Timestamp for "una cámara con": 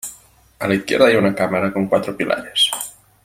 1.15-1.85